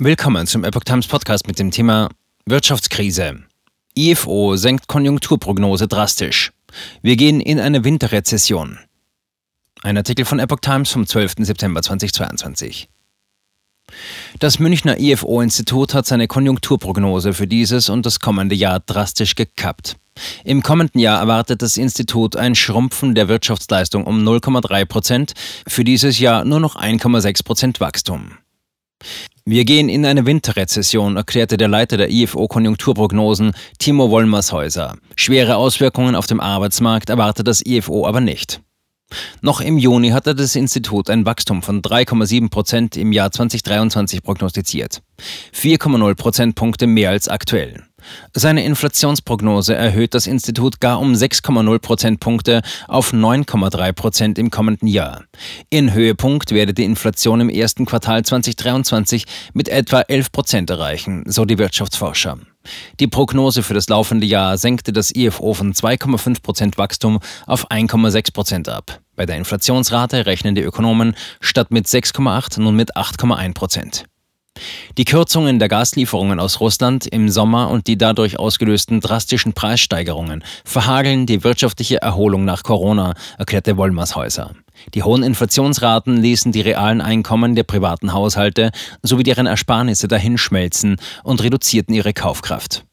[0.00, 2.08] Willkommen zum Epoch Times Podcast mit dem Thema
[2.46, 3.42] Wirtschaftskrise.
[3.96, 6.52] IFO senkt Konjunkturprognose drastisch.
[7.02, 8.78] Wir gehen in eine Winterrezession.
[9.82, 11.38] Ein Artikel von Epoch Times vom 12.
[11.38, 12.88] September 2022.
[14.38, 19.96] Das Münchner IFO-Institut hat seine Konjunkturprognose für dieses und das kommende Jahr drastisch gekappt.
[20.44, 25.32] Im kommenden Jahr erwartet das Institut ein Schrumpfen der Wirtschaftsleistung um 0,3 Prozent,
[25.66, 28.38] für dieses Jahr nur noch 1,6 Prozent Wachstum.
[29.50, 34.98] Wir gehen in eine Winterrezession, erklärte der Leiter der IFO Konjunkturprognosen Timo Wollmershäuser.
[35.16, 38.60] Schwere Auswirkungen auf dem Arbeitsmarkt erwartet das IFO aber nicht.
[39.40, 45.00] Noch im Juni hatte das Institut ein Wachstum von 3,7 Prozent im Jahr 2023 prognostiziert.
[45.54, 47.87] 4,0 Prozentpunkte mehr als aktuell.
[48.32, 55.24] Seine Inflationsprognose erhöht das Institut gar um 6,0 Prozentpunkte auf 9,3 Prozent im kommenden Jahr.
[55.70, 61.44] In Höhepunkt werde die Inflation im ersten Quartal 2023 mit etwa 11 Prozent erreichen, so
[61.44, 62.38] die Wirtschaftsforscher.
[63.00, 68.32] Die Prognose für das laufende Jahr senkte das IFO von 2,5 Prozent Wachstum auf 1,6
[68.32, 69.00] Prozent ab.
[69.16, 74.04] Bei der Inflationsrate rechnen die Ökonomen statt mit 6,8 nun mit 8,1 Prozent.
[74.96, 81.26] Die Kürzungen der Gaslieferungen aus Russland im Sommer und die dadurch ausgelösten drastischen Preissteigerungen verhageln
[81.26, 84.52] die wirtschaftliche Erholung nach Corona, erklärte Wollmershäuser.
[84.94, 88.70] Die hohen Inflationsraten ließen die realen Einkommen der privaten Haushalte
[89.02, 92.84] sowie deren Ersparnisse dahinschmelzen und reduzierten ihre Kaufkraft.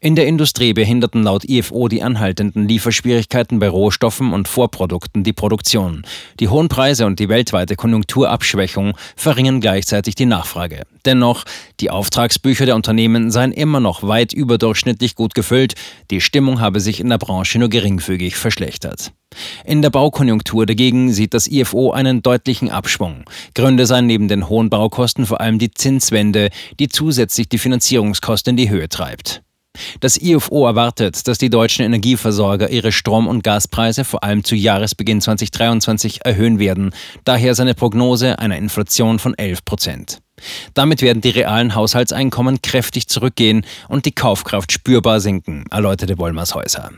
[0.00, 6.06] In der Industrie behinderten laut IFO die anhaltenden Lieferschwierigkeiten bei Rohstoffen und Vorprodukten die Produktion.
[6.40, 10.84] Die hohen Preise und die weltweite Konjunkturabschwächung verringern gleichzeitig die Nachfrage.
[11.04, 11.44] Dennoch,
[11.80, 15.74] die Auftragsbücher der Unternehmen seien immer noch weit überdurchschnittlich gut gefüllt,
[16.10, 19.12] die Stimmung habe sich in der Branche nur geringfügig verschlechtert.
[19.64, 23.24] In der Baukonjunktur dagegen sieht das IFO einen deutlichen Abschwung.
[23.54, 28.56] Gründe seien neben den hohen Baukosten vor allem die Zinswende, die zusätzlich die Finanzierungskosten in
[28.56, 29.42] die Höhe treibt.
[30.00, 35.20] Das IFO erwartet, dass die deutschen Energieversorger ihre Strom- und Gaspreise vor allem zu Jahresbeginn
[35.20, 36.92] 2023 erhöhen werden,
[37.24, 40.18] daher seine Prognose einer Inflation von 11 Prozent.
[40.74, 46.90] Damit werden die realen Haushaltseinkommen kräftig zurückgehen und die Kaufkraft spürbar sinken, erläuterte Wollmershäuser.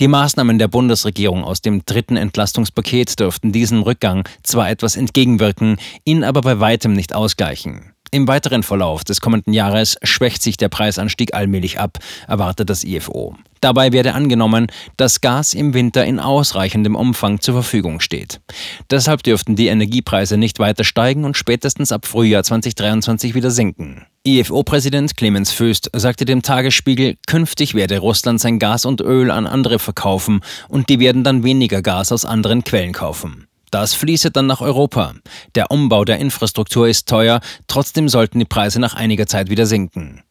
[0.00, 6.24] Die Maßnahmen der Bundesregierung aus dem dritten Entlastungspaket dürften diesem Rückgang zwar etwas entgegenwirken, ihn
[6.24, 7.94] aber bei weitem nicht ausgleichen.
[8.14, 11.98] Im weiteren Verlauf des kommenden Jahres schwächt sich der Preisanstieg allmählich ab,
[12.28, 13.34] erwartet das IFO.
[13.60, 18.40] Dabei werde angenommen, dass Gas im Winter in ausreichendem Umfang zur Verfügung steht.
[18.88, 24.06] Deshalb dürften die Energiepreise nicht weiter steigen und spätestens ab Frühjahr 2023 wieder sinken.
[24.26, 29.78] IFO-Präsident Clemens Föst sagte dem Tagesspiegel, künftig werde Russland sein Gas und Öl an andere
[29.78, 30.40] verkaufen
[30.70, 33.48] und die werden dann weniger Gas aus anderen Quellen kaufen.
[33.70, 35.12] Das fließe dann nach Europa.
[35.54, 40.22] Der Umbau der Infrastruktur ist teuer, trotzdem sollten die Preise nach einiger Zeit wieder sinken.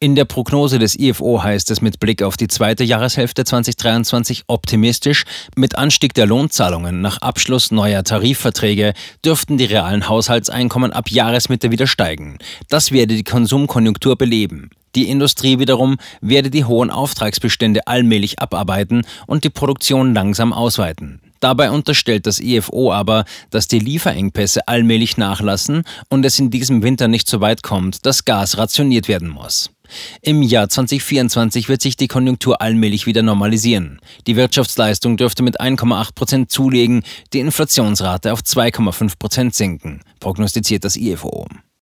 [0.00, 5.24] In der Prognose des IFO heißt es mit Blick auf die zweite Jahreshälfte 2023 optimistisch,
[5.56, 11.86] mit Anstieg der Lohnzahlungen nach Abschluss neuer Tarifverträge dürften die realen Haushaltseinkommen ab Jahresmitte wieder
[11.86, 12.38] steigen.
[12.68, 14.70] Das werde die Konsumkonjunktur beleben.
[14.94, 21.20] Die Industrie wiederum werde die hohen Auftragsbestände allmählich abarbeiten und die Produktion langsam ausweiten.
[21.40, 27.08] Dabei unterstellt das IFO aber, dass die Lieferengpässe allmählich nachlassen und es in diesem Winter
[27.08, 29.70] nicht so weit kommt, dass Gas rationiert werden muss.
[30.20, 34.00] Im Jahr 2024 wird sich die Konjunktur allmählich wieder normalisieren.
[34.26, 40.96] Die Wirtschaftsleistung dürfte mit 1,8 Prozent zulegen, die Inflationsrate auf 2,5 Prozent sinken, prognostiziert das
[40.96, 41.46] IFO.